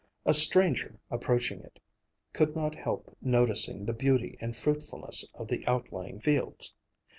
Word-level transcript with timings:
A 0.25 0.33
stranger, 0.33 0.99
approaching 1.11 1.61
it, 1.61 1.79
could 2.33 2.55
not 2.55 2.73
help 2.73 3.15
noticing 3.21 3.85
the 3.85 3.93
beauty 3.93 4.35
and 4.41 4.57
fruitfulness 4.57 5.29
of 5.35 5.47
the 5.47 5.63
outlying 5.67 6.19
fields. 6.19 6.73